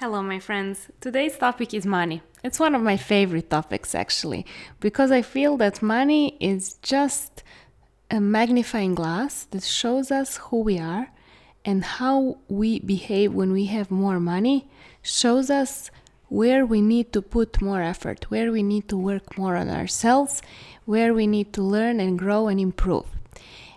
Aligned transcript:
Hello, 0.00 0.22
my 0.22 0.38
friends. 0.38 0.88
Today's 1.02 1.36
topic 1.36 1.74
is 1.74 1.84
money. 1.84 2.22
It's 2.42 2.58
one 2.58 2.74
of 2.74 2.80
my 2.80 2.96
favorite 2.96 3.50
topics, 3.50 3.94
actually, 3.94 4.46
because 4.80 5.10
I 5.10 5.20
feel 5.20 5.58
that 5.58 5.82
money 5.82 6.38
is 6.40 6.78
just 6.80 7.42
a 8.10 8.18
magnifying 8.18 8.94
glass 8.94 9.44
that 9.50 9.62
shows 9.62 10.10
us 10.10 10.38
who 10.38 10.62
we 10.62 10.78
are 10.78 11.10
and 11.66 11.84
how 11.84 12.38
we 12.48 12.78
behave 12.78 13.34
when 13.34 13.52
we 13.52 13.66
have 13.66 13.90
more 13.90 14.18
money, 14.18 14.70
shows 15.02 15.50
us 15.50 15.90
where 16.30 16.64
we 16.64 16.80
need 16.80 17.12
to 17.12 17.20
put 17.20 17.60
more 17.60 17.82
effort, 17.82 18.24
where 18.30 18.50
we 18.50 18.62
need 18.62 18.88
to 18.88 18.96
work 18.96 19.36
more 19.36 19.54
on 19.54 19.68
ourselves, 19.68 20.40
where 20.86 21.12
we 21.12 21.26
need 21.26 21.52
to 21.52 21.60
learn 21.60 22.00
and 22.00 22.18
grow 22.18 22.48
and 22.48 22.58
improve. 22.58 23.19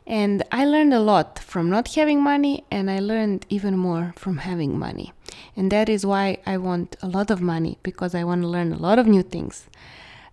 And 0.06 0.44
I 0.52 0.66
learned 0.66 0.94
a 0.94 1.00
lot 1.00 1.40
from 1.40 1.70
not 1.70 1.88
having 1.96 2.22
money, 2.22 2.66
and 2.70 2.92
I 2.92 3.00
learned 3.00 3.46
even 3.50 3.78
more 3.78 4.14
from 4.18 4.38
having 4.38 4.78
money. 4.78 5.14
And 5.56 5.72
that 5.72 5.88
is 5.88 6.06
why 6.06 6.40
I 6.46 6.58
want 6.58 6.98
a 7.02 7.08
lot 7.08 7.32
of 7.32 7.42
money 7.42 7.78
because 7.84 8.14
I 8.14 8.24
want 8.24 8.42
to 8.42 8.48
learn 8.48 8.74
a 8.74 8.78
lot 8.78 9.00
of 9.00 9.08
new 9.08 9.24
things. 9.24 9.68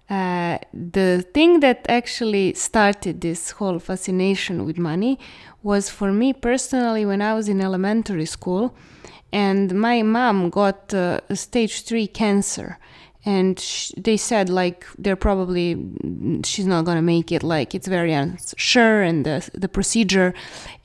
Uh, 0.09 0.59
the 0.73 1.25
thing 1.35 1.61
that 1.61 1.87
actually 1.89 2.53
started 2.55 3.21
this 3.21 3.53
whole 3.53 3.79
fascination 3.79 4.65
with 4.67 4.77
money 4.77 5.21
was 5.63 5.89
for 5.89 6.13
me 6.13 6.33
personally 6.33 7.07
when 7.07 7.23
I 7.23 7.33
was 7.33 7.49
in 7.49 7.61
elementary 7.61 8.27
school, 8.27 8.75
and 9.33 9.73
my 9.73 10.03
mom 10.03 10.51
got 10.51 10.93
uh, 10.93 11.21
stage 11.33 11.85
three 11.85 12.09
cancer 12.09 12.79
and 13.25 13.61
sh- 13.61 13.93
they 13.97 14.17
said 14.17 14.49
like 14.49 14.87
they're 14.99 15.17
probably 15.17 15.77
she's 16.45 16.67
not 16.67 16.85
gonna 16.85 17.03
make 17.03 17.31
it. 17.33 17.43
Like 17.43 17.75
it's 17.75 17.87
very 17.87 18.13
unsure 18.13 19.03
and 19.03 19.27
the, 19.27 19.49
the 19.55 19.69
procedure 19.69 20.33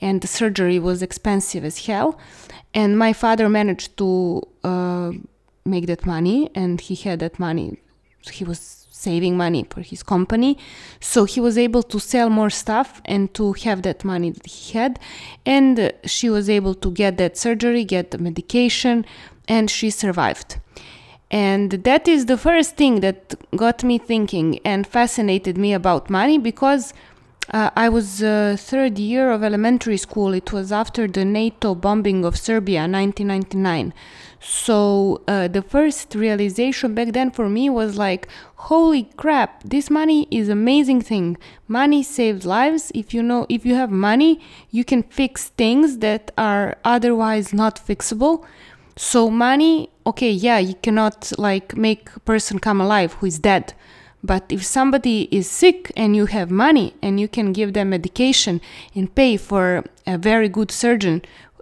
and 0.02 0.22
the 0.22 0.28
surgery 0.28 0.80
was 0.80 1.02
expensive 1.02 1.64
as 1.64 1.86
hell. 1.86 2.20
And 2.74 2.98
my 2.98 3.14
father 3.14 3.48
managed 3.48 3.98
to 3.98 4.44
uh, 4.64 5.12
make 5.66 5.88
that 5.88 6.06
money 6.06 6.50
and 6.54 6.82
he 6.82 6.96
had 6.96 7.20
that 7.20 7.40
money. 7.40 7.80
He 8.32 8.44
was 8.44 8.88
saving 8.92 9.38
money 9.38 9.66
for 9.70 9.82
his 9.82 10.04
company. 10.04 10.58
So 11.00 11.26
he 11.26 11.40
was 11.40 11.58
able 11.58 11.84
to 11.84 12.00
sell 12.00 12.30
more 12.30 12.50
stuff 12.50 13.02
and 13.06 13.34
to 13.36 13.54
have 13.54 13.84
that 13.84 14.04
money 14.04 14.32
that 14.32 14.46
he 14.48 14.78
had. 14.78 15.00
And 15.46 15.94
she 16.06 16.30
was 16.30 16.50
able 16.50 16.74
to 16.76 16.92
get 16.92 17.18
that 17.18 17.38
surgery 17.38 17.86
get 17.86 18.12
the 18.12 18.18
medication 18.18 19.06
and 19.48 19.70
she 19.70 19.90
survived 19.90 20.58
and 21.32 21.72
that 21.72 22.08
is 22.08 22.28
the 22.28 22.38
first 22.38 22.76
thing 22.76 23.00
that 23.02 23.36
got 23.56 23.84
me 23.84 23.98
thinking 23.98 24.60
and 24.64 24.86
fascinated 24.86 25.58
me 25.58 25.74
about 25.74 26.10
money 26.10 26.38
because 26.38 26.94
uh, 27.52 27.70
I 27.76 27.90
was 27.90 28.24
uh, 28.24 28.56
third 28.58 28.98
year 28.98 29.32
of 29.32 29.44
elementary 29.44 29.98
school. 29.98 30.34
It 30.34 30.52
was 30.52 30.72
after 30.72 31.08
the 31.08 31.26
NATO 31.26 31.76
bombing 31.76 32.26
of 32.26 32.38
Serbia, 32.38 32.82
1999. 32.82 33.94
So 34.40 35.22
uh, 35.28 35.48
the 35.48 35.62
first 35.62 36.16
realization 36.16 36.94
back 36.96 37.14
then 37.14 37.32
for 37.32 37.50
me 37.50 37.70
was 37.70 37.98
like, 37.98 38.28
holy 38.56 39.04
crap! 39.18 39.64
This 39.64 39.90
money 39.90 40.28
is 40.32 40.50
amazing 40.50 41.02
thing. 41.02 41.38
Money 41.68 42.04
saves 42.04 42.46
lives. 42.46 42.92
If 42.96 43.14
you 43.14 43.22
know, 43.22 43.46
if 43.50 43.66
you 43.66 43.76
have 43.76 43.92
money, 43.92 44.40
you 44.72 44.84
can 44.84 45.04
fix 45.04 45.50
things 45.50 46.00
that 46.00 46.32
are 46.38 46.78
otherwise 46.84 47.54
not 47.54 47.76
fixable. 47.76 48.44
So 48.96 49.30
money, 49.30 49.90
okay, 50.06 50.32
yeah, 50.32 50.60
you 50.60 50.76
cannot 50.76 51.32
like 51.38 51.76
make 51.76 52.10
a 52.16 52.20
person 52.20 52.60
come 52.60 52.80
alive 52.82 53.14
who 53.14 53.26
is 53.26 53.40
dead. 53.40 53.74
But 54.24 54.46
if 54.50 54.66
somebody 54.66 55.28
is 55.32 55.50
sick 55.50 55.92
and 55.96 56.16
you 56.16 56.26
have 56.26 56.50
money 56.50 56.96
and 57.02 57.20
you 57.20 57.28
can 57.28 57.54
give 57.54 57.74
them 57.74 57.92
medication 57.92 58.60
and 58.96 59.14
pay 59.14 59.38
for 59.38 59.84
a 60.08 60.18
very 60.18 60.50
good 60.50 60.72
surgeon 60.72 61.22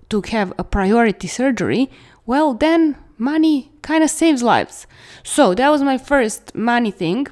to 0.10 0.22
have 0.30 0.54
a 0.58 0.64
priority 0.64 1.28
surgery, 1.28 1.90
well, 2.26 2.54
then 2.54 2.98
money 3.18 3.72
kind 3.82 4.04
of 4.04 4.10
saves 4.10 4.42
lives. 4.42 4.88
So 5.24 5.54
that 5.56 5.70
was 5.70 5.82
my 5.84 5.98
first 5.98 6.56
money 6.56 6.92
thing. 6.92 7.28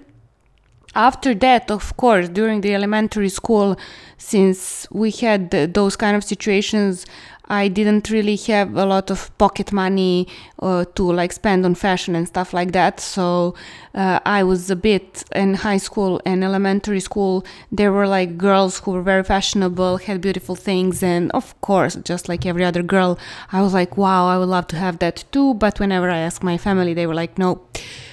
After 0.93 1.33
that, 1.35 1.71
of 1.71 1.95
course, 1.95 2.27
during 2.27 2.59
the 2.59 2.75
elementary 2.75 3.29
school, 3.29 3.77
since 4.17 4.85
we 4.91 5.11
had 5.11 5.51
those 5.73 5.95
kind 5.95 6.17
of 6.17 6.23
situations, 6.25 7.05
I 7.51 7.67
didn't 7.67 8.09
really 8.09 8.37
have 8.47 8.77
a 8.77 8.85
lot 8.85 9.11
of 9.11 9.37
pocket 9.37 9.73
money 9.73 10.25
uh, 10.59 10.85
to 10.95 11.03
like 11.11 11.33
spend 11.33 11.65
on 11.65 11.75
fashion 11.75 12.15
and 12.15 12.25
stuff 12.25 12.53
like 12.53 12.71
that. 12.71 13.01
So 13.01 13.55
uh, 13.93 14.21
I 14.25 14.41
was 14.43 14.71
a 14.71 14.75
bit 14.77 15.25
in 15.35 15.55
high 15.55 15.81
school 15.87 16.21
and 16.25 16.45
elementary 16.45 17.01
school. 17.01 17.45
There 17.69 17.91
were 17.91 18.07
like 18.07 18.37
girls 18.37 18.79
who 18.79 18.91
were 18.91 19.01
very 19.01 19.25
fashionable, 19.25 19.97
had 19.97 20.21
beautiful 20.21 20.55
things, 20.55 21.03
and 21.03 21.29
of 21.33 21.59
course, 21.59 21.95
just 21.95 22.29
like 22.29 22.45
every 22.45 22.63
other 22.63 22.83
girl, 22.83 23.19
I 23.51 23.61
was 23.61 23.73
like, 23.73 23.97
wow, 23.97 24.27
I 24.29 24.37
would 24.37 24.47
love 24.47 24.67
to 24.67 24.77
have 24.77 24.99
that 24.99 25.25
too. 25.33 25.53
But 25.55 25.77
whenever 25.77 26.09
I 26.09 26.19
asked 26.19 26.43
my 26.43 26.57
family, 26.57 26.93
they 26.93 27.05
were 27.05 27.15
like, 27.15 27.37
no 27.37 27.61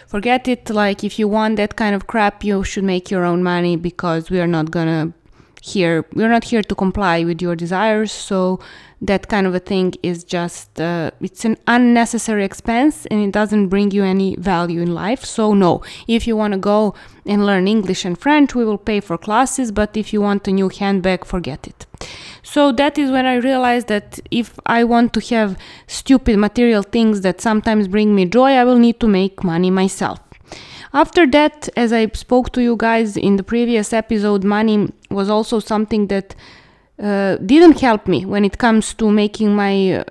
forget 0.09 0.49
it 0.49 0.71
like 0.71 1.05
if 1.05 1.19
you 1.19 1.29
want 1.29 1.57
that 1.57 1.77
kind 1.77 1.95
of 1.95 2.07
crap 2.07 2.43
you 2.43 2.65
should 2.65 2.83
make 2.83 3.11
your 3.11 3.25
own 3.25 3.43
money 3.43 3.77
because 3.77 4.31
we 4.31 4.41
are 4.41 4.47
not 4.47 4.71
gonna 4.71 5.13
here 5.61 6.05
we're 6.15 6.29
not 6.29 6.45
here 6.45 6.63
to 6.63 6.75
comply 6.75 7.25
with 7.25 7.43
your 7.43 7.57
desires 7.57 8.13
so 8.13 8.61
that 9.01 9.29
kind 9.29 9.47
of 9.47 9.55
a 9.55 9.61
thing 9.61 9.95
is 10.03 10.25
just 10.25 10.81
uh, 10.81 11.11
it's 11.21 11.45
an 11.45 11.57
unnecessary 11.67 12.45
expense 12.45 13.07
and 13.07 13.21
it 13.23 13.33
doesn't 13.33 13.69
bring 13.69 13.91
you 13.93 14.03
any 14.03 14.35
value 14.37 14.81
in 14.81 14.93
life. 14.93 15.25
So 15.25 15.55
no 15.55 15.83
if 16.09 16.27
you 16.27 16.37
want 16.37 16.53
to 16.55 16.59
go 16.59 16.95
and 17.25 17.47
learn 17.47 17.69
english 17.69 18.05
and 18.05 18.19
french 18.19 18.55
we 18.55 18.65
will 18.65 18.79
pay 18.79 19.01
for 19.01 19.17
classes 19.19 19.71
but 19.71 19.97
if 19.97 20.13
you 20.13 20.21
want 20.21 20.49
a 20.49 20.53
new 20.53 20.69
handbag 20.69 21.25
forget 21.25 21.67
it. 21.67 21.87
So 22.43 22.73
that 22.73 22.99
is 22.99 23.11
when 23.11 23.27
i 23.27 23.37
realized 23.37 23.89
that 23.89 24.19
if 24.31 24.59
i 24.67 24.83
want 24.83 25.13
to 25.15 25.21
have 25.35 25.57
stupid 25.87 26.39
material 26.39 26.83
things 26.83 27.21
that 27.21 27.41
sometimes 27.41 27.87
bring 27.87 28.15
me 28.15 28.25
joy 28.25 28.53
i 28.53 28.65
will 28.65 28.79
need 28.79 28.99
to 29.01 29.07
make 29.07 29.45
money 29.45 29.71
myself. 29.71 30.19
After 30.93 31.27
that, 31.27 31.69
as 31.77 31.93
I 31.93 32.07
spoke 32.15 32.51
to 32.53 32.63
you 32.63 32.75
guys 32.75 33.17
in 33.17 33.37
the 33.37 33.43
previous 33.43 33.93
episode, 33.93 34.43
money 34.43 34.91
was 35.19 35.29
also 35.37 35.57
something 35.73 36.03
that 36.15 36.29
uh, 37.09 37.37
didn't 37.53 37.79
help 37.89 38.03
me 38.15 38.21
when 38.33 38.45
it 38.51 38.57
comes 38.67 38.95
to 39.01 39.05
making 39.23 39.51
my 39.65 39.75
uh, 39.93 40.05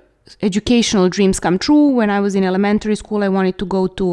educational 0.48 1.06
dreams 1.16 1.36
come 1.44 1.58
true. 1.66 1.86
When 2.00 2.10
I 2.16 2.20
was 2.26 2.32
in 2.38 2.44
elementary 2.52 2.96
school, 3.02 3.20
I 3.28 3.30
wanted 3.38 3.56
to 3.62 3.66
go 3.66 3.82
to 4.00 4.06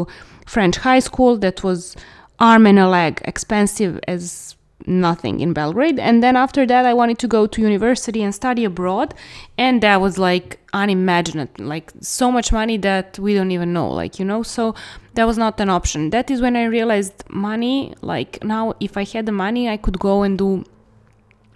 French 0.54 0.76
high 0.88 1.02
school 1.08 1.32
that 1.44 1.62
was 1.68 1.96
arm 2.38 2.66
and 2.66 2.78
a 2.78 2.88
leg, 2.88 3.14
expensive 3.32 3.92
as 4.14 4.56
nothing 4.86 5.40
in 5.40 5.52
Belgrade. 5.52 5.98
And 5.98 6.22
then 6.22 6.36
after 6.36 6.62
that, 6.66 6.84
I 6.90 6.94
wanted 7.00 7.18
to 7.24 7.28
go 7.28 7.46
to 7.46 7.60
university 7.70 8.22
and 8.22 8.34
study 8.34 8.64
abroad. 8.64 9.14
And 9.58 9.82
that 9.82 10.00
was 10.00 10.18
like 10.18 10.48
unimaginable, 10.72 11.64
like 11.64 11.92
so 12.00 12.30
much 12.30 12.52
money 12.52 12.76
that 12.78 13.18
we 13.18 13.34
don't 13.34 13.50
even 13.50 13.72
know, 13.72 13.90
like, 13.90 14.18
you 14.20 14.24
know. 14.24 14.42
So 14.42 14.74
that 15.14 15.24
was 15.30 15.38
not 15.38 15.60
an 15.60 15.70
option. 15.78 16.10
That 16.10 16.30
is 16.30 16.40
when 16.40 16.56
I 16.56 16.64
realized 16.64 17.24
money, 17.28 17.94
like 18.12 18.32
now, 18.44 18.74
if 18.80 18.96
I 18.96 19.04
had 19.04 19.26
the 19.26 19.32
money, 19.32 19.68
I 19.68 19.76
could 19.76 19.98
go 19.98 20.22
and 20.22 20.38
do 20.38 20.64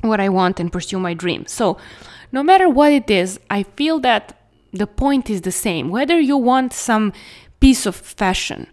what 0.02 0.20
I 0.20 0.28
want 0.28 0.60
and 0.60 0.72
pursue 0.72 0.98
my 0.98 1.14
dream. 1.14 1.46
So, 1.46 1.76
no 2.32 2.42
matter 2.42 2.68
what 2.68 2.92
it 2.92 3.10
is, 3.10 3.40
I 3.50 3.64
feel 3.64 3.98
that 4.00 4.38
the 4.72 4.86
point 4.86 5.28
is 5.28 5.42
the 5.42 5.52
same. 5.52 5.88
Whether 5.88 6.20
you 6.20 6.36
want 6.36 6.72
some 6.72 7.12
piece 7.60 7.86
of 7.86 7.96
fashion 7.96 8.68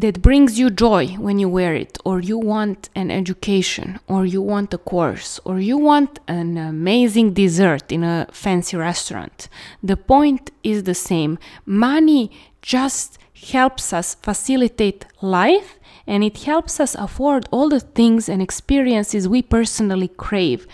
that 0.00 0.22
brings 0.22 0.58
you 0.58 0.70
joy 0.70 1.08
when 1.18 1.38
you 1.38 1.48
wear 1.48 1.74
it, 1.74 1.98
or 2.04 2.20
you 2.20 2.38
want 2.38 2.88
an 2.94 3.10
education, 3.10 4.00
or 4.08 4.24
you 4.24 4.42
want 4.42 4.74
a 4.74 4.78
course, 4.78 5.40
or 5.44 5.60
you 5.60 5.76
want 5.76 6.18
an 6.26 6.56
amazing 6.56 7.32
dessert 7.34 7.92
in 7.92 8.02
a 8.02 8.26
fancy 8.32 8.76
restaurant, 8.76 9.48
the 9.82 9.96
point 9.96 10.50
is 10.62 10.84
the 10.84 10.94
same. 10.94 11.38
Money 11.66 12.30
just 12.62 13.18
helps 13.52 13.92
us 13.92 14.14
facilitate 14.16 15.06
life 15.22 15.78
and 16.06 16.24
it 16.24 16.38
helps 16.38 16.80
us 16.80 16.94
afford 16.94 17.46
all 17.50 17.68
the 17.68 17.80
things 17.80 18.28
and 18.28 18.42
experiences 18.42 19.28
we 19.28 19.42
personally 19.42 20.08
crave 20.08 20.66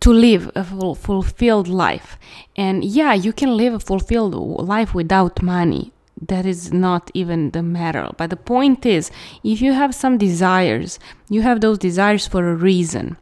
to 0.00 0.10
live 0.12 0.50
a 0.54 0.64
fulfilled 0.94 1.68
life. 1.68 2.18
And 2.54 2.84
yeah, 2.84 3.12
you 3.14 3.32
can 3.32 3.56
live 3.56 3.74
a 3.74 3.80
fulfilled 3.80 4.34
life 4.34 4.94
without 4.94 5.42
money. 5.42 5.92
That 6.20 6.46
is 6.46 6.72
not 6.72 7.10
even 7.14 7.50
the 7.50 7.62
matter. 7.62 8.10
But 8.16 8.30
the 8.30 8.36
point 8.36 8.86
is, 8.86 9.10
if 9.44 9.60
you 9.60 9.72
have 9.72 9.94
some 9.94 10.16
desires, 10.16 10.98
you 11.28 11.42
have 11.42 11.60
those 11.60 11.78
desires 11.78 12.26
for 12.26 12.48
a 12.48 12.54
reason. 12.54 13.16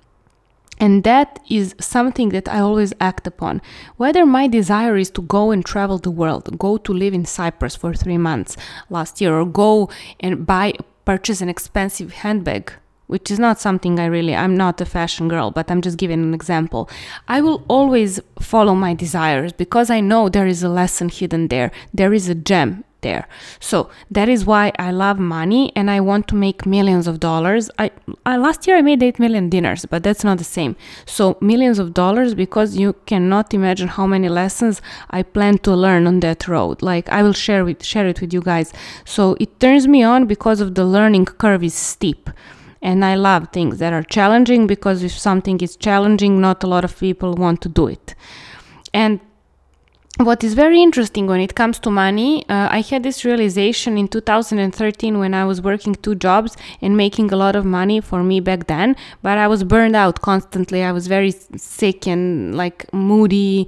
And 0.78 1.04
that 1.04 1.40
is 1.48 1.74
something 1.80 2.30
that 2.30 2.48
I 2.48 2.58
always 2.60 2.92
act 3.00 3.26
upon. 3.26 3.62
Whether 3.96 4.26
my 4.26 4.48
desire 4.48 4.96
is 4.96 5.10
to 5.10 5.22
go 5.22 5.50
and 5.50 5.64
travel 5.64 5.98
the 5.98 6.10
world, 6.10 6.58
go 6.58 6.76
to 6.78 6.92
live 6.92 7.14
in 7.14 7.24
Cyprus 7.24 7.76
for 7.76 7.94
three 7.94 8.18
months 8.18 8.56
last 8.90 9.20
year, 9.20 9.38
or 9.38 9.46
go 9.46 9.88
and 10.20 10.46
buy 10.46 10.74
purchase 11.04 11.40
an 11.40 11.48
expensive 11.48 12.12
handbag 12.12 12.72
which 13.06 13.30
is 13.30 13.38
not 13.38 13.60
something 13.60 13.98
I 13.98 14.06
really 14.06 14.34
I'm 14.34 14.56
not 14.56 14.80
a 14.80 14.84
fashion 14.84 15.28
girl 15.28 15.50
but 15.50 15.70
I'm 15.70 15.82
just 15.82 15.98
giving 15.98 16.22
an 16.22 16.34
example 16.34 16.88
I 17.28 17.40
will 17.40 17.64
always 17.68 18.20
follow 18.40 18.74
my 18.74 18.94
desires 18.94 19.52
because 19.52 19.90
I 19.90 20.00
know 20.00 20.28
there 20.28 20.46
is 20.46 20.62
a 20.62 20.68
lesson 20.68 21.08
hidden 21.08 21.48
there 21.48 21.70
there 21.92 22.12
is 22.12 22.28
a 22.28 22.34
gem 22.34 22.84
there. 23.04 23.28
So 23.60 23.90
that 24.10 24.28
is 24.28 24.44
why 24.44 24.72
I 24.78 24.90
love 24.90 25.18
money 25.20 25.72
and 25.76 25.88
I 25.88 26.00
want 26.00 26.26
to 26.28 26.34
make 26.34 26.66
millions 26.66 27.06
of 27.06 27.20
dollars. 27.20 27.70
I, 27.78 27.92
I 28.26 28.36
last 28.36 28.66
year 28.66 28.76
I 28.78 28.82
made 28.82 29.00
8 29.00 29.20
million 29.20 29.48
dinars, 29.48 29.86
but 29.86 30.02
that's 30.02 30.24
not 30.24 30.38
the 30.38 30.50
same. 30.58 30.74
So 31.06 31.38
millions 31.40 31.78
of 31.78 31.94
dollars 31.94 32.34
because 32.34 32.76
you 32.76 32.94
cannot 33.06 33.54
imagine 33.54 33.88
how 33.88 34.06
many 34.08 34.28
lessons 34.28 34.82
I 35.10 35.22
plan 35.22 35.58
to 35.58 35.72
learn 35.76 36.08
on 36.08 36.18
that 36.20 36.48
road. 36.48 36.82
Like 36.82 37.08
I 37.10 37.22
will 37.22 37.38
share 37.46 37.64
with 37.64 37.84
share 37.84 38.08
it 38.08 38.20
with 38.20 38.32
you 38.32 38.40
guys. 38.40 38.72
So 39.04 39.36
it 39.38 39.60
turns 39.60 39.86
me 39.86 40.02
on 40.02 40.26
because 40.26 40.60
of 40.60 40.74
the 40.74 40.84
learning 40.84 41.26
curve 41.26 41.62
is 41.62 41.74
steep 41.74 42.30
and 42.84 43.04
I 43.04 43.14
love 43.16 43.48
things 43.48 43.78
that 43.78 43.92
are 43.92 44.02
challenging 44.02 44.66
because 44.68 45.02
if 45.02 45.18
something 45.18 45.58
is 45.60 45.74
challenging, 45.74 46.40
not 46.40 46.62
a 46.62 46.66
lot 46.66 46.84
of 46.84 46.96
people 46.98 47.34
want 47.34 47.62
to 47.62 47.68
do 47.68 47.88
it. 47.88 48.14
And 48.92 49.20
what 50.18 50.44
is 50.44 50.54
very 50.54 50.80
interesting 50.80 51.26
when 51.26 51.40
it 51.40 51.56
comes 51.56 51.80
to 51.80 51.90
money, 51.90 52.44
uh, 52.48 52.68
I 52.70 52.82
had 52.82 53.02
this 53.02 53.24
realization 53.24 53.98
in 53.98 54.06
2013 54.06 55.18
when 55.18 55.34
I 55.34 55.44
was 55.44 55.60
working 55.60 55.94
two 55.96 56.14
jobs 56.14 56.56
and 56.80 56.96
making 56.96 57.32
a 57.32 57.36
lot 57.36 57.56
of 57.56 57.64
money 57.64 58.00
for 58.00 58.22
me 58.22 58.38
back 58.38 58.68
then, 58.68 58.94
but 59.22 59.38
I 59.38 59.48
was 59.48 59.64
burned 59.64 59.96
out 59.96 60.20
constantly. 60.20 60.84
I 60.84 60.92
was 60.92 61.08
very 61.08 61.32
sick 61.32 62.06
and 62.06 62.54
like 62.54 62.92
moody. 62.92 63.66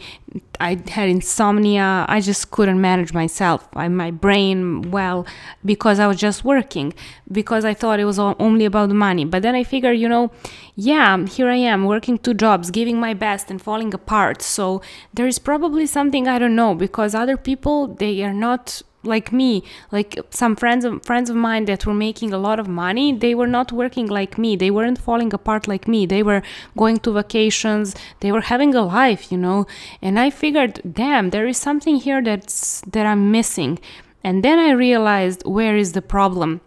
I 0.60 0.80
had 0.88 1.08
insomnia. 1.08 2.06
I 2.08 2.20
just 2.20 2.50
couldn't 2.50 2.80
manage 2.80 3.12
myself, 3.12 3.68
I, 3.74 3.88
my 3.88 4.10
brain 4.10 4.90
well, 4.90 5.26
because 5.64 5.98
I 5.98 6.06
was 6.06 6.16
just 6.16 6.44
working, 6.44 6.94
because 7.30 7.64
I 7.64 7.74
thought 7.74 8.00
it 8.00 8.04
was 8.04 8.18
all, 8.18 8.34
only 8.38 8.64
about 8.64 8.90
money. 8.90 9.24
But 9.24 9.42
then 9.42 9.54
I 9.54 9.64
figured, 9.64 9.98
you 9.98 10.08
know, 10.08 10.30
yeah, 10.74 11.26
here 11.26 11.48
I 11.48 11.56
am 11.56 11.84
working 11.84 12.18
two 12.18 12.34
jobs, 12.34 12.70
giving 12.70 12.98
my 12.98 13.14
best 13.14 13.50
and 13.50 13.60
falling 13.60 13.92
apart. 13.94 14.42
So 14.42 14.82
there 15.14 15.26
is 15.26 15.38
probably 15.38 15.86
something 15.86 16.28
I 16.28 16.38
don't 16.38 16.56
know 16.56 16.74
because 16.74 17.14
other 17.14 17.36
people 17.36 17.88
they 17.88 18.22
are 18.22 18.34
not 18.34 18.82
like 19.06 19.32
me 19.32 19.62
like 19.90 20.18
some 20.30 20.56
friends 20.56 20.84
of 20.84 21.04
friends 21.04 21.30
of 21.30 21.36
mine 21.36 21.64
that 21.66 21.86
were 21.86 21.94
making 21.94 22.32
a 22.32 22.38
lot 22.38 22.58
of 22.58 22.68
money 22.68 23.12
they 23.12 23.34
were 23.34 23.46
not 23.46 23.72
working 23.72 24.06
like 24.06 24.38
me. 24.38 24.56
They 24.56 24.70
weren't 24.70 24.98
falling 24.98 25.32
apart 25.32 25.68
like 25.68 25.88
me. 25.88 26.06
They 26.06 26.22
were 26.22 26.42
going 26.76 26.98
to 26.98 27.12
vacations. 27.12 27.94
They 28.20 28.32
were 28.32 28.42
having 28.52 28.74
a 28.74 28.82
life 28.82 29.30
you 29.32 29.38
know? 29.38 29.66
And 30.02 30.18
i 30.18 30.30
figured 30.30 30.80
damn 31.02 31.30
there 31.30 31.46
is 31.46 31.58
something 31.58 31.96
here 31.96 32.22
that's 32.22 32.82
that 32.92 33.06
i'm 33.06 33.30
missing. 33.30 33.78
And 34.24 34.42
then 34.42 34.58
i 34.58 34.70
realized 34.70 35.42
where 35.44 35.76
is 35.76 35.92
the 35.92 36.02
problem? 36.02 36.60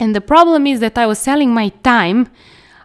And 0.00 0.14
the 0.14 0.20
problem 0.20 0.66
is 0.66 0.80
that 0.80 0.96
i 0.96 1.06
was 1.06 1.18
selling 1.18 1.52
my 1.52 1.68
time 1.94 2.28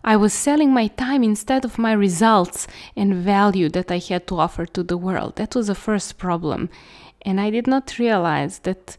I 0.06 0.18
was 0.18 0.34
selling 0.34 0.74
my 0.74 0.88
time 0.88 1.24
instead 1.24 1.64
of 1.64 1.80
my 1.80 1.94
results 1.94 2.68
and 2.96 3.16
value 3.16 3.70
that 3.70 3.90
I 3.90 4.00
had 4.00 4.28
to 4.28 4.40
offer 4.40 4.66
to 4.66 4.84
the 4.84 4.98
world. 4.98 5.38
That 5.38 5.56
was 5.56 5.68
the 5.68 5.76
first 5.76 6.18
problem. 6.18 6.70
And 7.22 7.40
I 7.40 7.50
did 7.50 7.68
not 7.68 7.98
realize 7.98 8.60
that 8.60 8.98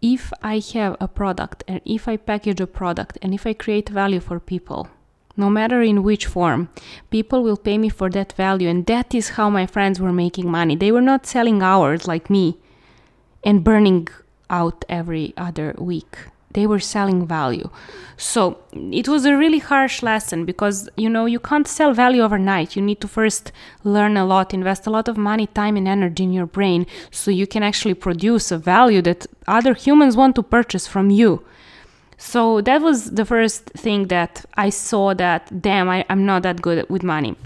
if 0.00 0.32
I 0.42 0.62
have 0.74 0.96
a 1.00 1.08
product 1.08 1.64
and 1.66 1.80
if 1.84 2.06
I 2.06 2.16
package 2.16 2.60
a 2.60 2.66
product 2.66 3.18
and 3.22 3.34
if 3.34 3.44
I 3.44 3.54
create 3.54 3.88
value 3.88 4.20
for 4.20 4.38
people, 4.38 4.88
no 5.36 5.50
matter 5.50 5.82
in 5.82 6.04
which 6.04 6.26
form, 6.26 6.68
people 7.10 7.42
will 7.42 7.56
pay 7.56 7.76
me 7.76 7.88
for 7.88 8.08
that 8.10 8.32
value. 8.34 8.68
And 8.68 8.86
that 8.86 9.14
is 9.14 9.30
how 9.30 9.50
my 9.50 9.66
friends 9.66 10.00
were 10.00 10.12
making 10.12 10.48
money. 10.48 10.76
They 10.76 10.92
were 10.92 11.02
not 11.02 11.26
selling 11.26 11.60
hours 11.60 12.06
like 12.06 12.30
me 12.30 12.56
and 13.42 13.64
burning 13.64 14.06
out 14.48 14.84
every 14.88 15.34
other 15.36 15.74
week 15.76 16.16
they 16.56 16.66
were 16.66 16.80
selling 16.80 17.26
value. 17.26 17.68
So 18.16 18.58
it 18.72 19.06
was 19.08 19.26
a 19.26 19.36
really 19.36 19.58
harsh 19.58 20.02
lesson 20.02 20.44
because 20.44 20.88
you 20.96 21.10
know 21.14 21.26
you 21.26 21.38
can't 21.38 21.68
sell 21.68 21.92
value 21.92 22.22
overnight. 22.22 22.74
You 22.76 22.82
need 22.82 23.00
to 23.02 23.08
first 23.08 23.52
learn 23.84 24.16
a 24.16 24.24
lot, 24.24 24.54
invest 24.54 24.86
a 24.86 24.90
lot 24.90 25.06
of 25.06 25.16
money, 25.16 25.46
time, 25.46 25.76
and 25.76 25.86
energy 25.86 26.24
in 26.24 26.32
your 26.32 26.46
brain 26.46 26.86
so 27.10 27.30
you 27.30 27.46
can 27.46 27.62
actually 27.62 27.94
produce 27.94 28.50
a 28.50 28.58
value 28.58 29.02
that 29.02 29.26
other 29.46 29.74
humans 29.74 30.16
want 30.16 30.34
to 30.36 30.42
purchase 30.42 30.86
from 30.86 31.10
you. 31.10 31.44
So 32.16 32.62
that 32.62 32.80
was 32.80 32.98
the 33.18 33.26
first 33.26 33.64
thing 33.84 34.08
that 34.08 34.32
I 34.54 34.70
saw 34.70 35.12
that 35.14 35.42
damn, 35.60 35.88
I, 35.90 35.98
I'm 36.08 36.24
not 36.24 36.42
that 36.44 36.62
good 36.62 36.88
with 36.88 37.02
money. 37.02 37.36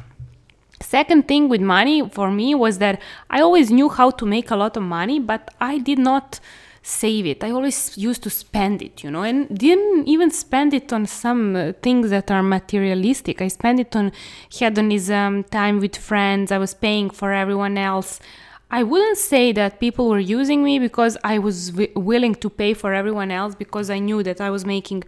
Second 0.80 1.28
thing 1.28 1.48
with 1.48 1.60
money 1.60 2.08
for 2.08 2.30
me 2.30 2.54
was 2.54 2.78
that 2.78 3.02
I 3.28 3.40
always 3.40 3.70
knew 3.70 3.88
how 3.88 4.10
to 4.10 4.24
make 4.24 4.50
a 4.50 4.56
lot 4.56 4.76
of 4.76 4.84
money, 4.84 5.18
but 5.18 5.52
I 5.60 5.78
did 5.78 5.98
not 5.98 6.40
save 6.82 7.26
it. 7.26 7.44
I 7.44 7.50
always 7.50 7.96
used 7.98 8.22
to 8.22 8.30
spend 8.30 8.82
it, 8.82 9.04
you 9.04 9.10
know, 9.10 9.22
and 9.22 9.56
didn't 9.56 10.08
even 10.08 10.30
spend 10.30 10.72
it 10.72 10.92
on 10.92 11.06
some 11.06 11.54
uh, 11.54 11.72
things 11.82 12.10
that 12.10 12.30
are 12.30 12.42
materialistic. 12.42 13.42
I 13.42 13.48
spent 13.48 13.80
it 13.80 13.94
on 13.94 14.12
hedonism, 14.48 15.44
time 15.44 15.80
with 15.80 15.96
friends. 15.96 16.50
I 16.50 16.58
was 16.58 16.74
paying 16.74 17.10
for 17.10 17.32
everyone 17.32 17.76
else. 17.76 18.20
I 18.70 18.82
wouldn't 18.82 19.18
say 19.18 19.52
that 19.52 19.80
people 19.80 20.08
were 20.08 20.20
using 20.20 20.62
me 20.62 20.78
because 20.78 21.16
I 21.24 21.38
was 21.38 21.70
w- 21.70 21.92
willing 21.96 22.34
to 22.36 22.48
pay 22.48 22.72
for 22.72 22.94
everyone 22.94 23.30
else 23.30 23.54
because 23.54 23.90
I 23.90 23.98
knew 23.98 24.22
that 24.22 24.40
I 24.40 24.50
was 24.50 24.64
making 24.64 25.04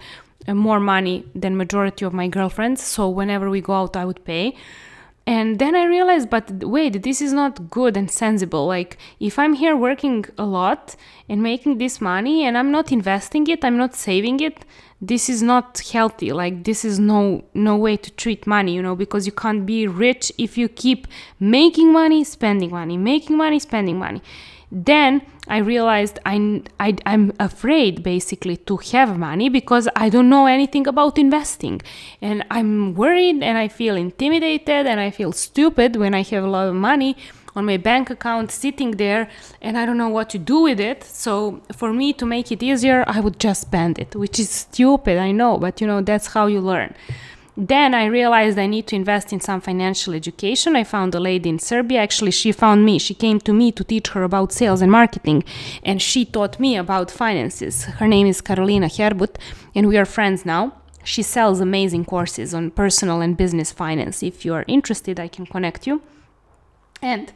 uh, 0.49 0.55
more 0.55 0.81
money 0.81 1.25
than 1.35 1.57
majority 1.57 2.05
of 2.05 2.13
my 2.13 2.27
girlfriends. 2.27 2.83
So 2.83 3.09
whenever 3.09 3.49
we 3.49 3.61
go 3.61 3.75
out, 3.75 3.97
I 3.97 4.05
would 4.05 4.25
pay 4.25 4.57
and 5.27 5.59
then 5.59 5.75
i 5.77 5.85
realized 5.85 6.29
but 6.31 6.51
wait 6.65 7.03
this 7.03 7.21
is 7.21 7.33
not 7.33 7.71
good 7.71 7.97
and 7.97 8.11
sensible. 8.11 8.67
Like 8.67 8.99
if 9.21 9.39
i'm 9.39 9.55
here 9.55 9.77
working 9.77 10.25
a 10.37 10.45
lot 10.45 10.97
and 11.29 11.43
making 11.43 11.79
this 11.79 12.01
money 12.01 12.45
and 12.45 12.59
i'm 12.59 12.71
not 12.73 12.91
investing 12.91 13.47
it 13.47 13.65
i'm 13.65 13.77
not 13.77 13.95
saving 13.95 14.41
it 14.41 14.65
this 15.05 15.29
is 15.29 15.43
not 15.43 15.81
healthy. 15.93 16.31
Like 16.33 16.63
this 16.63 16.85
is 16.85 17.01
no 17.01 17.45
no 17.55 17.77
way 17.77 17.97
to 17.97 18.11
treat 18.13 18.47
money 18.47 18.73
you 18.75 18.83
know 18.83 18.95
because 18.95 19.27
you 19.27 19.33
can't 19.33 19.67
be 19.67 19.87
rich 19.89 20.33
if 20.39 20.57
you 20.57 20.69
keep 20.69 21.09
making 21.41 21.93
money 21.93 22.23
spending 22.23 22.71
money 22.71 22.97
making 22.97 23.37
money 23.37 23.59
spending 23.59 23.99
money. 23.99 24.23
Then 24.71 25.21
I 25.49 25.59
realized 25.59 26.21
I, 26.25 26.63
I, 26.79 26.97
I'm 27.05 27.33
afraid 27.41 28.03
basically 28.03 28.57
to 28.59 28.77
have 28.77 29.19
money 29.19 29.49
because 29.49 29.89
I 29.97 30.09
don't 30.09 30.29
know 30.29 30.47
anything 30.47 30.87
about 30.87 31.19
investing. 31.19 31.83
And 32.21 32.45
I'm 32.51 32.95
worried 32.95 33.43
and 33.43 33.59
I 33.59 33.69
feel 33.69 33.97
intimidated 33.97 34.87
and 34.87 35.01
I 35.01 35.11
feel 35.11 35.33
stupid 35.33 35.97
when 35.97 36.15
I 36.15 36.23
have 36.23 36.45
a 36.45 36.49
lot 36.49 36.69
of 36.69 36.75
money 36.75 37.17
on 37.55 37.67
my 37.67 37.77
bank 37.77 38.09
account 38.09 38.51
sitting 38.51 38.93
there 38.93 39.29
and 39.61 39.77
I 39.77 39.85
don't 39.85 39.99
know 39.99 40.09
what 40.09 40.31
to 40.31 40.39
do 40.39 40.61
with 40.61 40.81
it. 40.81 41.05
So 41.05 41.61
for 41.73 41.93
me 41.93 42.13
to 42.15 42.25
make 42.25 42.51
it 42.53 42.63
easier, 42.63 43.05
I 43.07 43.21
would 43.21 43.39
just 43.39 43.63
spend 43.63 43.99
it, 43.99 44.15
which 44.15 44.39
is 44.39 44.49
stupid, 44.49 45.19
I 45.19 45.33
know, 45.33 45.59
but 45.59 45.81
you 45.81 45.87
know, 45.87 46.01
that's 46.01 46.29
how 46.29 46.47
you 46.47 46.61
learn. 46.61 46.95
Then 47.57 47.95
I 47.95 48.07
realized 48.07 48.59
I 48.59 48.67
need 48.67 48.87
to 48.89 48.97
invest 48.97 49.33
in 49.33 49.41
some 49.41 49.61
financial 49.61 50.15
education. 50.15 50.75
I 50.75 50.85
found 50.85 51.15
a 51.15 51.21
lady 51.21 51.51
in 51.51 51.59
Serbia. 51.59 52.01
Actually, 52.01 52.31
she 52.31 52.51
found 52.51 52.85
me. 52.85 52.99
She 52.99 53.13
came 53.13 53.41
to 53.41 53.53
me 53.53 53.71
to 53.73 53.85
teach 53.85 54.09
her 54.09 54.23
about 54.23 54.53
sales 54.53 54.81
and 54.81 54.91
marketing, 54.91 55.45
and 55.83 56.01
she 56.01 56.25
taught 56.25 56.59
me 56.59 56.77
about 56.77 57.11
finances. 57.11 57.85
Her 57.85 58.09
name 58.09 58.27
is 58.27 58.41
Carolina 58.41 58.87
Herbut, 58.87 59.37
and 59.75 59.87
we 59.87 59.99
are 59.99 60.07
friends 60.07 60.47
now. 60.47 60.73
She 61.05 61.23
sells 61.23 61.61
amazing 61.61 62.07
courses 62.07 62.55
on 62.55 62.71
personal 62.71 63.21
and 63.21 63.37
business 63.37 63.71
finance. 63.71 64.23
If 64.23 64.47
you 64.47 64.55
are 64.55 64.65
interested, 64.67 65.21
I 65.21 65.29
can 65.29 65.45
connect 65.45 65.87
you. 65.87 66.01
And 67.03 67.33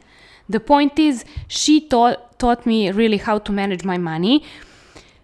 the 0.49 0.61
point 0.61 0.97
is, 0.97 1.25
she 1.47 1.79
taught, 1.87 2.39
taught 2.39 2.65
me 2.65 2.89
really 2.89 3.17
how 3.17 3.37
to 3.39 3.51
manage 3.51 3.83
my 3.83 3.97
money 3.97 4.43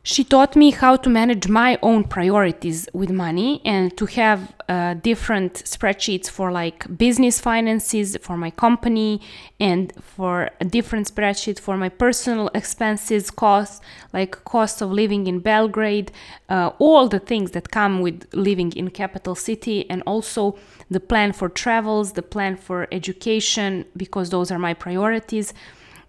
she 0.06 0.26
taught 0.26 0.54
me 0.58 0.72
how 0.72 0.98
to 0.98 1.10
manage 1.10 1.48
my 1.48 1.80
own 1.82 2.04
priorities 2.04 2.90
with 2.92 3.10
money 3.10 3.62
and 3.64 3.96
to 3.96 4.06
have 4.06 4.54
uh, 4.68 4.94
different 4.96 5.54
spreadsheets 5.54 6.30
for 6.30 6.52
like 6.52 6.98
business 6.98 7.40
finances 7.40 8.18
for 8.22 8.36
my 8.36 8.52
company 8.52 9.22
and 9.62 9.94
for 10.02 10.50
a 10.60 10.66
different 10.66 11.14
spreadsheet 11.14 11.58
for 11.58 11.78
my 11.78 11.88
personal 11.88 12.50
expenses 12.54 13.32
costs 13.32 13.80
like 14.12 14.44
cost 14.44 14.82
of 14.82 14.92
living 14.92 15.26
in 15.26 15.40
belgrade 15.40 16.12
uh, 16.50 16.72
all 16.80 17.08
the 17.08 17.20
things 17.20 17.52
that 17.52 17.72
come 17.72 18.02
with 18.02 18.26
living 18.34 18.74
in 18.74 18.90
capital 18.90 19.36
city 19.36 19.90
and 19.90 20.04
also 20.06 20.58
the 20.92 21.00
plan 21.00 21.32
for 21.32 21.48
travels 21.48 22.12
the 22.14 22.22
plan 22.22 22.58
for 22.58 22.90
education 22.92 23.86
because 23.96 24.32
those 24.32 24.52
are 24.52 24.60
my 24.60 24.74
priorities 24.74 25.54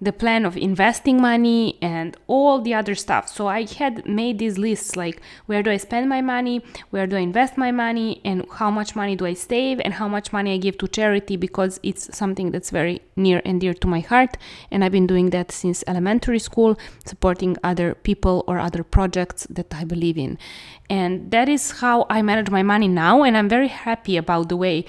the 0.05 0.13
plan 0.13 0.45
of 0.45 0.57
investing 0.57 1.21
money 1.21 1.79
and 1.81 2.17
all 2.27 2.61
the 2.61 2.75
other 2.75 2.95
stuff. 2.95 3.29
So 3.29 3.47
I 3.47 3.65
had 3.65 4.07
made 4.07 4.39
these 4.39 4.59
lists 4.59 4.97
like 4.97 5.21
where 5.47 5.63
do 5.63 5.71
I 5.71 5.79
spend 5.79 6.09
my 6.09 6.21
money, 6.21 6.63
where 6.91 7.07
do 7.07 7.17
I 7.17 7.21
invest 7.21 7.57
my 7.57 7.73
money, 7.73 8.21
and 8.25 8.47
how 8.53 8.71
much 8.71 8.95
money 8.95 9.17
do 9.17 9.27
I 9.27 9.35
save, 9.35 9.81
and 9.81 9.95
how 9.95 10.09
much 10.09 10.33
money 10.33 10.55
I 10.55 10.59
give 10.59 10.79
to 10.79 10.89
charity 10.89 11.37
because 11.37 11.81
it's 11.83 12.17
something 12.17 12.51
that's 12.51 12.71
very 12.71 13.01
near 13.17 13.41
and 13.45 13.61
dear 13.61 13.75
to 13.75 13.87
my 13.87 14.01
heart. 14.01 14.37
And 14.71 14.85
I've 14.85 14.93
been 14.93 15.07
doing 15.07 15.31
that 15.31 15.51
since 15.51 15.83
elementary 15.87 16.39
school, 16.39 16.79
supporting 17.05 17.57
other 17.65 17.95
people 17.95 18.45
or 18.47 18.59
other 18.59 18.83
projects 18.83 19.47
that 19.51 19.75
I 19.75 19.85
believe 19.85 20.19
in. 20.19 20.39
And 20.91 21.31
that 21.31 21.49
is 21.49 21.81
how 21.81 22.07
I 22.11 22.23
manage 22.23 22.51
my 22.51 22.63
money 22.63 22.89
now. 22.89 23.23
And 23.23 23.37
I'm 23.37 23.49
very 23.49 23.69
happy 23.69 24.17
about 24.17 24.49
the 24.49 24.57
way 24.57 24.85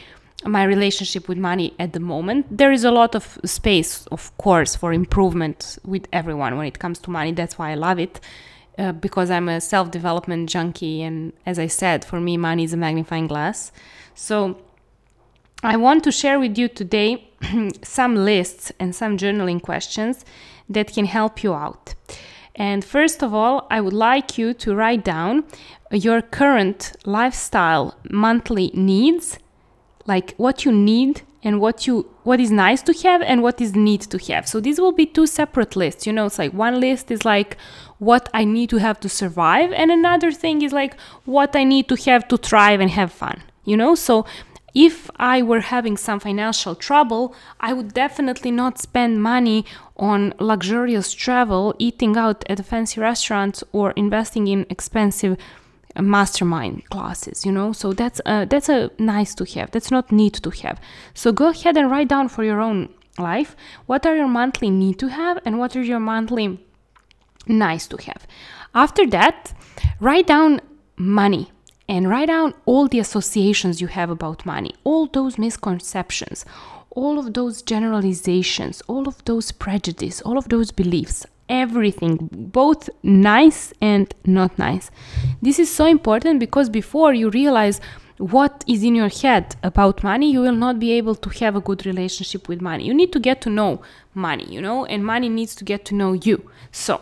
my 0.46 0.64
relationship 0.64 1.28
with 1.28 1.38
money 1.38 1.74
at 1.80 1.94
the 1.94 2.00
moment. 2.00 2.46
There 2.56 2.72
is 2.72 2.84
a 2.84 2.92
lot 2.92 3.16
of 3.16 3.40
space, 3.46 4.06
of 4.08 4.36
course, 4.38 4.76
for 4.76 4.94
improvement 4.94 5.78
with 5.84 6.08
everyone 6.14 6.58
when 6.58 6.68
it 6.68 6.80
comes 6.80 7.00
to 7.00 7.10
money. 7.10 7.32
That's 7.32 7.58
why 7.58 7.72
I 7.72 7.76
love 7.76 8.00
it. 8.00 8.20
Uh, 8.78 8.92
because 8.92 9.32
I'm 9.32 9.48
a 9.48 9.62
self 9.62 9.90
development 9.90 10.50
junkie, 10.50 11.02
and 11.02 11.32
as 11.46 11.58
I 11.58 11.68
said, 11.68 12.04
for 12.04 12.20
me, 12.20 12.36
money 12.36 12.66
is 12.66 12.74
a 12.74 12.78
magnifying 12.78 13.28
glass. 13.28 13.72
So, 14.16 14.58
I 15.64 15.78
want 15.78 16.04
to 16.04 16.12
share 16.12 16.40
with 16.40 16.58
you 16.58 16.68
today 16.68 17.30
some 17.82 18.16
lists 18.16 18.74
and 18.80 18.94
some 18.94 19.18
journaling 19.18 19.62
questions 19.62 20.26
that 20.70 20.94
can 20.94 21.06
help 21.06 21.44
you 21.44 21.54
out. 21.54 21.96
And 22.56 22.84
first 22.84 23.24
of 23.24 23.34
all, 23.34 23.68
I 23.70 23.82
would 23.82 23.94
like 23.94 24.38
you 24.38 24.54
to 24.56 24.76
write 24.76 25.04
down 25.04 25.46
your 25.92 26.22
current 26.22 26.94
lifestyle 27.06 27.96
monthly 28.10 28.72
needs, 28.74 29.38
like 30.06 30.34
what 30.38 30.66
you 30.66 30.72
need 30.72 31.22
and 31.44 31.62
what 31.62 31.86
you 31.86 32.10
what 32.24 32.40
is 32.40 32.52
nice 32.52 32.82
to 32.82 32.94
have 33.08 33.22
and 33.22 33.42
what 33.44 33.62
is 33.62 33.76
need 33.76 34.02
to 34.02 34.18
have. 34.18 34.48
So 34.48 34.60
these 34.60 34.80
will 34.80 34.92
be 34.92 35.06
two 35.06 35.28
separate 35.28 35.76
lists. 35.76 36.08
You 36.08 36.14
know, 36.14 36.26
it's 36.26 36.40
like 36.40 36.54
one 36.54 36.80
list 36.80 37.12
is 37.12 37.24
like 37.24 37.58
what 38.00 38.30
I 38.34 38.44
need 38.44 38.70
to 38.72 38.78
have 38.78 39.00
to 39.02 39.10
survive 39.10 39.72
and 39.72 39.92
another 39.92 40.32
thing 40.32 40.62
is 40.62 40.74
like 40.74 41.00
what 41.26 41.56
I 41.56 41.64
need 41.64 41.88
to 41.90 41.96
have 42.10 42.28
to 42.30 42.38
thrive 42.38 42.80
and 42.80 42.90
have 42.92 43.12
fun. 43.12 43.44
You 43.64 43.78
know, 43.78 43.96
so 43.96 44.26
if 44.76 45.10
I 45.16 45.42
were 45.42 45.62
having 45.62 45.96
some 45.96 46.20
financial 46.20 46.76
trouble, 46.76 47.34
I 47.62 47.72
would 47.72 47.94
definitely 47.94 48.52
not 48.52 48.78
spend 48.78 49.24
money 49.24 49.66
on 49.96 50.34
luxurious 50.38 51.14
travel, 51.14 51.74
eating 51.80 52.18
out 52.18 52.44
at 52.50 52.64
fancy 52.66 53.00
restaurants 53.00 53.64
or 53.72 53.92
investing 53.92 54.48
in 54.48 54.66
expensive 54.70 55.38
mastermind 56.02 56.88
classes 56.90 57.46
you 57.46 57.52
know? 57.52 57.72
So 57.72 57.94
that's 57.94 58.22
a, 58.26 58.46
that's 58.46 58.70
a 58.70 58.92
nice 59.00 59.36
to 59.36 59.46
have. 59.56 59.72
That's 59.72 59.92
not 59.92 60.12
need 60.12 60.34
to 60.36 60.50
have. 60.50 60.80
So 61.14 61.32
go 61.32 61.50
ahead 61.50 61.78
and 61.78 61.90
write 61.90 62.08
down 62.08 62.30
for 62.30 62.44
your 62.44 62.60
own 62.60 62.90
life 63.18 63.56
what 63.86 64.06
are 64.06 64.16
your 64.16 64.28
monthly 64.28 64.70
need 64.70 65.00
to 65.00 65.08
have 65.08 65.40
and 65.46 65.58
what 65.58 65.76
are 65.76 65.84
your 65.84 66.00
monthly 66.00 66.60
nice 67.48 67.88
to 67.88 67.98
have. 67.98 68.28
After 68.74 69.06
that 69.08 69.54
write 70.00 70.28
down 70.28 70.62
money 70.98 71.52
and 71.88 72.10
write 72.10 72.28
down 72.28 72.54
all 72.66 72.88
the 72.88 73.00
associations 73.00 73.80
you 73.80 73.88
have 73.88 74.10
about 74.10 74.46
money, 74.46 74.74
all 74.84 75.06
those 75.08 75.38
misconceptions, 75.38 76.46
all 76.90 77.20
of 77.20 77.34
those 77.34 77.62
generalizations, 77.62 78.82
all 78.88 79.08
of 79.08 79.24
those 79.26 79.52
prejudices 79.52 80.22
all 80.22 80.38
of 80.38 80.50
those 80.50 80.72
beliefs, 80.72 81.26
everything, 81.50 82.30
both 82.32 82.90
nice 83.04 83.74
and 83.82 84.14
not 84.26 84.58
nice. 84.58 84.92
This 85.42 85.60
is 85.60 85.74
so 85.74 85.86
important 85.86 86.40
because 86.40 86.70
before 86.70 87.14
you 87.14 87.30
realize 87.30 87.80
what 88.18 88.64
is 88.68 88.84
in 88.84 88.96
your 88.96 89.10
head 89.10 89.56
about 89.62 90.04
money, 90.04 90.32
you 90.32 90.42
will 90.42 90.56
not 90.56 90.80
be 90.80 90.94
able 90.94 91.16
to 91.16 91.30
have 91.40 91.56
a 91.56 91.62
good 91.62 91.86
relationship 91.86 92.48
with 92.48 92.62
money. 92.62 92.86
You 92.86 92.94
need 92.94 93.12
to 93.14 93.20
get 93.20 93.42
to 93.42 93.50
know 93.50 93.82
money, 94.14 94.46
you 94.50 94.62
know, 94.62 94.86
and 94.86 95.06
money 95.06 95.30
needs 95.30 95.54
to 95.56 95.66
get 95.66 95.84
to 95.86 95.96
know 95.96 96.14
you. 96.14 96.50
So, 96.72 97.02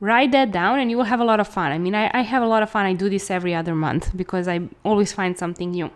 write 0.00 0.32
that 0.32 0.50
down 0.52 0.78
and 0.80 0.90
you 0.90 0.96
will 0.96 1.04
have 1.04 1.20
a 1.20 1.24
lot 1.24 1.40
of 1.40 1.48
fun. 1.48 1.70
I 1.70 1.78
mean, 1.78 1.94
I, 1.94 2.10
I 2.12 2.22
have 2.22 2.42
a 2.42 2.46
lot 2.46 2.62
of 2.62 2.70
fun. 2.70 2.86
I 2.86 2.92
do 2.92 3.08
this 3.08 3.30
every 3.30 3.54
other 3.54 3.74
month 3.74 4.16
because 4.16 4.48
I 4.48 4.62
always 4.84 5.12
find 5.12 5.38
something 5.38 5.70
new. 5.70 5.90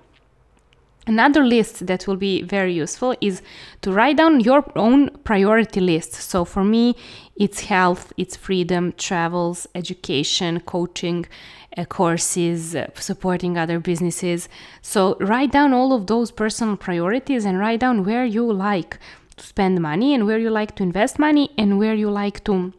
Another 1.06 1.44
list 1.44 1.86
that 1.88 2.06
will 2.06 2.16
be 2.16 2.42
very 2.42 2.72
useful 2.72 3.14
is 3.20 3.42
to 3.80 3.92
write 3.92 4.16
down 4.18 4.38
your 4.38 4.64
own 4.76 5.10
priority 5.24 5.80
list. 5.80 6.14
So 6.14 6.44
for 6.44 6.62
me, 6.62 6.94
it's 7.34 7.62
health, 7.62 8.12
it's 8.16 8.36
freedom, 8.36 8.92
travels, 8.92 9.66
education, 9.74 10.60
coaching, 10.60 11.26
uh, 11.76 11.86
courses, 11.86 12.76
uh, 12.76 12.86
supporting 12.94 13.58
other 13.58 13.80
businesses. 13.80 14.48
So 14.80 15.16
write 15.18 15.50
down 15.50 15.72
all 15.72 15.92
of 15.92 16.06
those 16.06 16.30
personal 16.30 16.76
priorities 16.76 17.44
and 17.44 17.58
write 17.58 17.80
down 17.80 18.04
where 18.04 18.24
you 18.24 18.52
like 18.52 18.98
to 19.36 19.44
spend 19.44 19.80
money 19.80 20.14
and 20.14 20.24
where 20.24 20.38
you 20.38 20.50
like 20.50 20.76
to 20.76 20.84
invest 20.84 21.18
money 21.18 21.50
and 21.58 21.78
where 21.78 21.94
you 21.94 22.10
like 22.10 22.44
to 22.44 22.72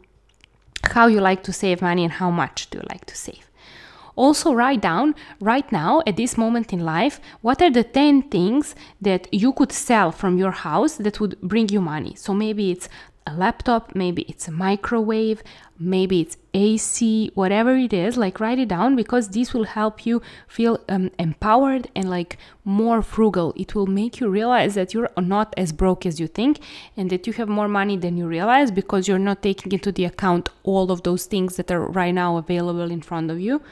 how 0.92 1.06
you 1.06 1.20
like 1.20 1.42
to 1.42 1.52
save 1.52 1.82
money 1.82 2.04
and 2.04 2.12
how 2.12 2.30
much 2.30 2.70
do 2.70 2.78
you 2.78 2.84
like 2.90 3.04
to 3.06 3.16
save. 3.16 3.50
Also, 4.16 4.52
write 4.52 4.80
down 4.80 5.14
right 5.40 5.70
now 5.72 6.02
at 6.06 6.16
this 6.16 6.38
moment 6.38 6.72
in 6.72 6.80
life 6.80 7.20
what 7.40 7.60
are 7.60 7.70
the 7.70 7.84
10 7.84 8.22
things 8.30 8.74
that 9.00 9.26
you 9.32 9.52
could 9.52 9.72
sell 9.72 10.12
from 10.12 10.38
your 10.38 10.52
house 10.52 10.96
that 10.96 11.20
would 11.20 11.40
bring 11.40 11.68
you 11.68 11.80
money. 11.80 12.14
So, 12.14 12.32
maybe 12.32 12.70
it's 12.70 12.88
a 13.26 13.34
laptop, 13.34 13.94
maybe 13.94 14.22
it's 14.22 14.48
a 14.48 14.52
microwave, 14.52 15.42
maybe 15.78 16.20
it's 16.20 16.36
AC, 16.52 17.30
whatever 17.34 17.74
it 17.74 17.92
is, 17.92 18.16
like 18.16 18.38
write 18.38 18.58
it 18.58 18.68
down 18.68 18.96
because 18.96 19.28
this 19.28 19.54
will 19.54 19.64
help 19.64 20.04
you 20.04 20.20
feel 20.46 20.78
um, 20.88 21.10
empowered 21.18 21.88
and 21.96 22.10
like 22.10 22.36
more 22.64 23.02
frugal. 23.02 23.54
It 23.56 23.74
will 23.74 23.86
make 23.86 24.20
you 24.20 24.28
realize 24.28 24.74
that 24.74 24.92
you're 24.92 25.10
not 25.16 25.54
as 25.56 25.72
broke 25.72 26.04
as 26.04 26.20
you 26.20 26.26
think 26.26 26.60
and 26.96 27.08
that 27.10 27.26
you 27.26 27.32
have 27.34 27.48
more 27.48 27.68
money 27.68 27.96
than 27.96 28.16
you 28.16 28.26
realize 28.26 28.70
because 28.70 29.08
you're 29.08 29.18
not 29.18 29.42
taking 29.42 29.72
into 29.72 29.90
the 29.90 30.04
account 30.04 30.50
all 30.62 30.92
of 30.92 31.02
those 31.02 31.24
things 31.24 31.56
that 31.56 31.70
are 31.70 31.86
right 31.86 32.14
now 32.14 32.36
available 32.36 32.90
in 32.90 33.00
front 33.00 33.30
of 33.30 33.40
you 33.40 33.62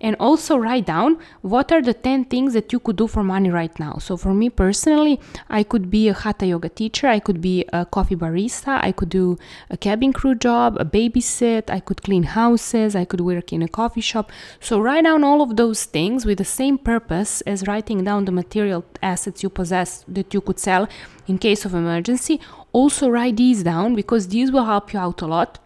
and 0.00 0.16
also 0.18 0.56
write 0.56 0.86
down 0.86 1.18
what 1.42 1.70
are 1.72 1.82
the 1.82 1.94
10 1.94 2.24
things 2.26 2.54
that 2.54 2.72
you 2.72 2.80
could 2.80 2.96
do 2.96 3.06
for 3.06 3.22
money 3.22 3.50
right 3.50 3.78
now. 3.78 3.98
So, 3.98 4.16
for 4.16 4.32
me 4.34 4.50
personally, 4.50 5.20
I 5.48 5.62
could 5.62 5.90
be 5.90 6.08
a 6.08 6.14
hatha 6.14 6.46
yoga 6.46 6.68
teacher, 6.68 7.06
I 7.06 7.18
could 7.18 7.40
be 7.40 7.64
a 7.72 7.84
coffee 7.84 8.16
barista, 8.16 8.78
I 8.82 8.92
could 8.92 9.10
do 9.10 9.38
a 9.70 9.76
cabin 9.76 10.12
crew 10.12 10.34
job, 10.34 10.76
a 10.78 10.84
babysit, 10.84 11.70
I 11.70 11.80
could 11.80 12.02
clean 12.02 12.22
houses, 12.22 12.96
I 12.96 13.04
could 13.04 13.20
work 13.20 13.52
in 13.52 13.62
a 13.62 13.68
coffee 13.68 14.00
shop. 14.00 14.32
So, 14.60 14.80
write 14.80 15.04
down 15.04 15.24
all 15.24 15.42
of 15.42 15.56
those 15.56 15.84
things 15.84 16.24
with 16.24 16.38
the 16.38 16.44
same 16.44 16.78
purpose 16.78 17.40
as 17.42 17.66
writing 17.66 18.04
down 18.04 18.24
the 18.24 18.32
material 18.32 18.84
assets 19.02 19.42
you 19.42 19.50
possess 19.50 20.04
that 20.08 20.32
you 20.34 20.40
could 20.40 20.58
sell 20.58 20.88
in 21.26 21.38
case 21.38 21.64
of 21.64 21.74
emergency. 21.74 22.40
Also, 22.72 23.08
write 23.08 23.36
these 23.36 23.62
down 23.62 23.94
because 23.94 24.28
these 24.28 24.50
will 24.50 24.64
help 24.64 24.92
you 24.92 24.98
out 24.98 25.22
a 25.22 25.26
lot 25.26 25.58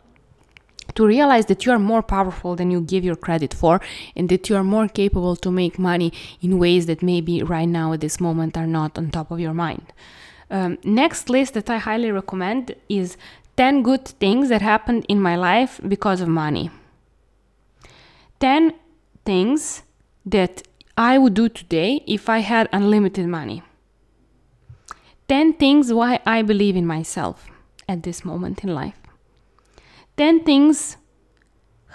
to 0.95 1.07
realize 1.07 1.47
that 1.47 1.65
you 1.65 1.73
are 1.73 1.79
more 1.79 2.03
powerful 2.03 2.57
than 2.57 2.71
you 2.71 2.81
give 2.81 3.05
your 3.05 3.17
credit 3.17 3.53
for 3.53 3.81
and 4.17 4.29
that 4.29 4.49
you 4.49 4.57
are 4.57 4.65
more 4.65 4.89
capable 4.89 5.37
to 5.37 5.51
make 5.51 5.79
money 5.79 6.13
in 6.41 6.59
ways 6.59 6.87
that 6.87 7.03
maybe 7.03 7.43
right 7.43 7.69
now 7.69 7.93
at 7.93 8.01
this 8.01 8.21
moment 8.21 8.57
are 8.57 8.67
not 8.67 8.97
on 8.99 9.11
top 9.11 9.31
of 9.31 9.41
your 9.41 9.55
mind. 9.55 9.93
Um, 10.51 10.79
next 10.85 11.29
list 11.29 11.55
that 11.55 11.71
I 11.71 11.79
highly 11.79 12.11
recommend 12.11 12.75
is 12.89 13.17
10 13.57 13.83
good 13.83 14.07
things 14.07 14.49
that 14.49 14.63
happened 14.63 15.05
in 15.09 15.21
my 15.21 15.37
life 15.37 15.81
because 15.87 16.21
of 16.21 16.29
money. 16.29 16.71
10 18.41 18.75
things 19.25 19.83
that 20.27 20.63
I 20.97 21.19
would 21.19 21.35
do 21.35 21.49
today 21.49 22.03
if 22.07 22.29
I 22.29 22.39
had 22.41 22.69
unlimited 22.73 23.27
money. 23.27 23.63
10 25.29 25.55
things 25.55 25.93
why 25.93 26.21
I 26.27 26.43
believe 26.43 26.77
in 26.77 26.87
myself 26.87 27.49
at 27.89 28.03
this 28.03 28.25
moment 28.25 28.63
in 28.63 28.75
life. 28.75 29.04
10 30.17 30.45
things 30.45 30.97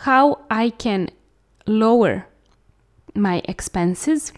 how 0.04 0.40
I 0.50 0.70
can 0.70 1.10
lower 1.66 2.28
my 3.16 3.42
expenses 3.46 4.34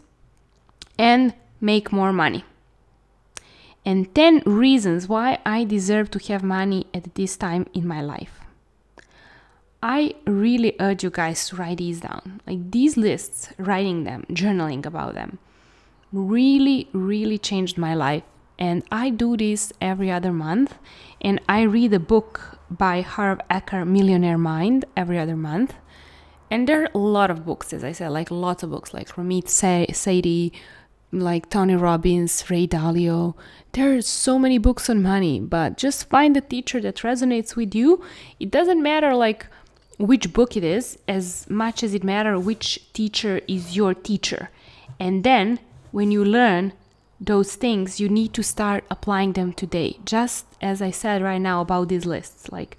and 0.98 1.34
make 1.60 1.92
more 1.92 2.14
money. 2.14 2.44
And 3.84 4.14
10 4.14 4.44
reasons 4.46 5.08
why 5.08 5.40
I 5.46 5.64
deserve 5.64 6.12
to 6.12 6.20
have 6.32 6.44
money 6.44 6.86
at 6.94 7.16
this 7.16 7.36
time 7.36 7.66
in 7.74 7.88
my 7.88 8.02
life. 8.02 8.42
I 9.82 10.14
really 10.28 10.76
urge 10.80 11.04
you 11.04 11.10
guys 11.10 11.48
to 11.50 11.56
write 11.56 11.80
these 11.80 12.02
down. 12.02 12.42
Like 12.46 12.70
these 12.70 12.98
lists, 12.98 13.50
writing 13.58 14.04
them, 14.04 14.26
journaling 14.30 14.86
about 14.86 15.16
them, 15.16 15.40
really, 16.14 16.88
really 16.94 17.40
changed 17.40 17.80
my 17.80 17.96
life. 17.96 18.24
And 18.60 18.84
I 18.92 19.10
do 19.10 19.36
this 19.36 19.74
every 19.82 20.12
other 20.12 20.32
month. 20.32 20.78
And 21.20 21.42
I 21.50 21.64
read 21.64 21.94
a 21.94 22.00
book 22.00 22.60
by 22.72 23.02
Harv 23.02 23.40
Eker, 23.50 23.86
Millionaire 23.86 24.38
Mind, 24.38 24.86
every 24.96 25.20
other 25.20 25.36
month. 25.36 25.76
And 26.50 26.68
there 26.68 26.84
are 26.84 26.90
a 26.94 26.98
lot 26.98 27.30
of 27.30 27.46
books, 27.46 27.74
as 27.74 27.84
I 27.84 27.92
said, 27.92 28.10
like 28.10 28.32
lots 28.32 28.64
of 28.64 28.72
books, 28.72 28.94
like 28.94 29.10
Ramit 29.10 29.46
Sethi, 29.46 30.52
like 31.12 31.50
Tony 31.50 31.76
Robbins, 31.76 32.50
Ray 32.50 32.68
Dalio. 32.68 33.36
There 33.74 33.96
are 33.96 34.02
so 34.02 34.40
many 34.40 34.58
books 34.58 34.90
on 34.90 35.02
money, 35.02 35.40
but 35.40 35.78
just 35.78 36.10
find 36.10 36.36
a 36.36 36.42
teacher 36.42 36.82
that 36.82 36.98
resonates 36.98 37.56
with 37.56 37.76
you. 37.76 38.04
It 38.40 38.52
doesn't 38.52 38.82
matter 38.82 39.14
like 39.14 39.48
which 39.98 40.34
book 40.34 40.58
it 40.58 40.64
is, 40.64 40.98
as 41.08 41.50
much 41.50 41.84
as 41.84 41.94
it 41.94 42.04
matters 42.04 42.44
which 42.44 42.92
teacher 42.94 43.42
is 43.48 43.76
your 43.76 43.94
teacher. 43.94 44.50
And 45.00 45.24
then 45.24 45.60
when 45.92 46.12
you 46.12 46.24
learn 46.24 46.74
those 47.22 47.56
things, 47.56 48.00
you 48.00 48.10
need 48.10 48.34
to 48.34 48.44
start 48.44 48.84
applying 48.90 49.34
them 49.34 49.54
today. 49.54 50.00
Just 50.04 50.48
as 50.60 50.82
I 50.82 50.90
said 50.90 51.22
right 51.22 51.38
now 51.38 51.62
about 51.62 51.88
these 51.88 52.08
lists, 52.08 52.52
like 52.52 52.78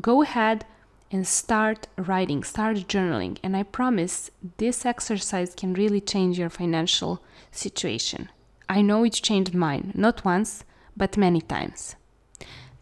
go 0.00 0.22
ahead 0.22 0.64
and 1.10 1.26
start 1.28 1.88
writing, 1.98 2.42
start 2.42 2.76
journaling. 2.88 3.36
And 3.42 3.54
I 3.54 3.64
promise 3.64 4.30
this 4.56 4.86
exercise 4.86 5.54
can 5.54 5.74
really 5.74 6.00
change 6.00 6.38
your 6.38 6.48
financial 6.48 7.22
situation. 7.50 8.30
I 8.66 8.80
know 8.80 9.04
it's 9.04 9.20
changed 9.20 9.54
mine, 9.54 9.92
not 9.94 10.24
once, 10.24 10.64
but 10.96 11.18
many 11.18 11.42
times. 11.42 11.94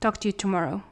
Talk 0.01 0.19
to 0.21 0.29
you 0.29 0.33
tomorrow. 0.33 0.85